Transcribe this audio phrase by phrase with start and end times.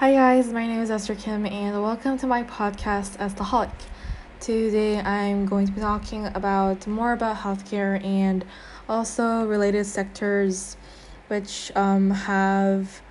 [0.00, 3.70] Hi guys, my name is Esther Kim and welcome to my podcast Estaholic.
[4.40, 8.42] Today I'm going to be talking about more about healthcare and
[8.88, 10.78] also related sectors
[11.28, 13.02] which um, have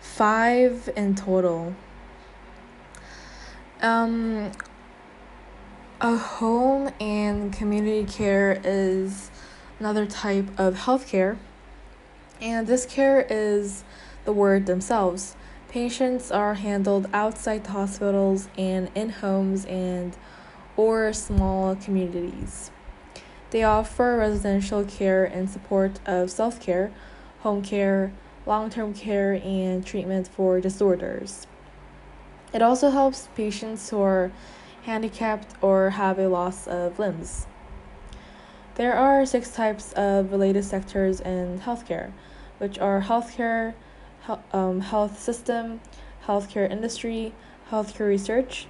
[0.00, 1.74] five in total.
[3.82, 4.50] Um,
[6.00, 9.30] a home and community care is
[9.78, 11.36] another type of healthcare,
[12.40, 13.84] and this care is
[14.24, 15.36] the word themselves.
[15.70, 20.16] Patients are handled outside the hospitals and in homes and
[20.76, 22.72] or small communities.
[23.50, 26.90] They offer residential care and support of self-care,
[27.40, 28.12] home care,
[28.46, 31.46] long-term care and treatment for disorders.
[32.52, 34.32] It also helps patients who are
[34.82, 37.46] handicapped or have a loss of limbs.
[38.74, 42.10] There are six types of related sectors in healthcare,
[42.58, 43.74] which are healthcare,
[44.52, 45.80] um, health system,
[46.26, 47.32] healthcare industry,
[47.70, 48.66] healthcare research,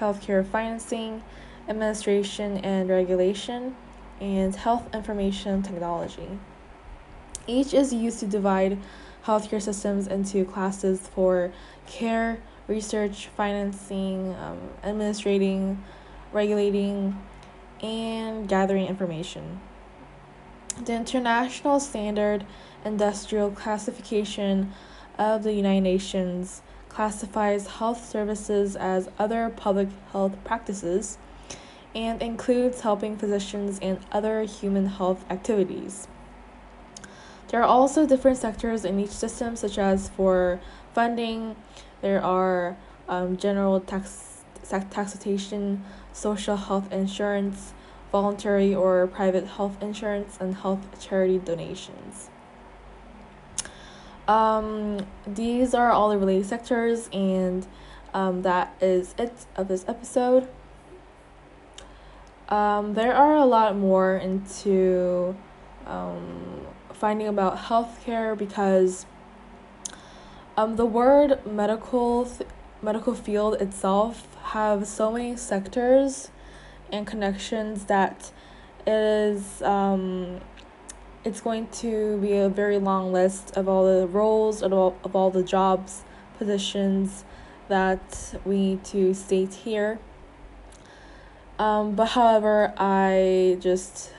[0.00, 1.22] healthcare financing,
[1.68, 3.76] administration and regulation,
[4.20, 6.38] and health information technology.
[7.46, 8.78] Each is used to divide
[9.24, 11.52] healthcare systems into classes for
[11.86, 15.82] care, research, financing, um, administrating,
[16.32, 17.20] regulating,
[17.82, 19.60] and gathering information.
[20.84, 22.46] The International Standard
[22.84, 24.72] Industrial Classification
[25.20, 31.18] of the United Nations classifies health services as other public health practices
[31.94, 36.08] and includes helping physicians and other human health activities.
[37.48, 40.58] There are also different sectors in each system, such as for
[40.94, 41.54] funding,
[42.00, 47.74] there are um, general tax, taxation, social health insurance,
[48.10, 52.30] voluntary or private health insurance, and health charity donations.
[54.30, 57.66] Um, these are all the related sectors, and
[58.14, 60.46] um, that is it of this episode.
[62.48, 65.34] Um, there are a lot more into
[65.84, 69.04] um, finding about healthcare because
[70.56, 72.48] um, the word medical th-
[72.80, 76.30] medical field itself have so many sectors
[76.92, 78.30] and connections that
[78.86, 80.40] it is um,
[81.24, 85.14] it's going to be a very long list of all the roles of all, of
[85.14, 86.02] all the jobs
[86.38, 87.24] positions
[87.68, 89.98] that we need to state here.
[91.58, 94.12] Um, but however i just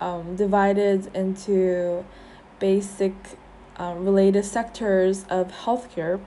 [0.00, 2.04] um, divided into
[2.60, 3.14] basic
[3.76, 6.20] um, related sectors of healthcare.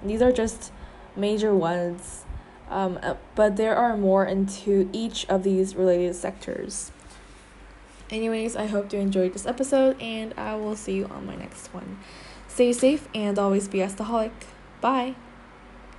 [0.00, 0.72] And these are just
[1.16, 2.24] major ones
[2.70, 6.92] um, uh, but there are more into each of these related sectors
[8.10, 11.72] Anyways, I hope you enjoyed this episode, and I will see you on my next
[11.72, 11.98] one.
[12.48, 14.32] Stay safe and always be estaholic.
[14.80, 15.14] Bye.